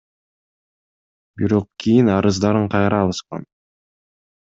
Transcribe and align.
Бирок 1.37 1.67
кийин 1.79 2.07
арыздарын 2.17 2.65
кайра 2.73 2.97
алышкан. 3.03 3.41